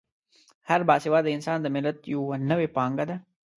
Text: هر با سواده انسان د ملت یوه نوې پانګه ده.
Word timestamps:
هر 0.61 0.81
با 0.87 0.95
سواده 1.03 1.29
انسان 1.35 1.57
د 1.61 1.67
ملت 1.75 1.97
یوه 2.13 2.35
نوې 2.49 2.67
پانګه 2.75 3.05
ده. 3.09 3.15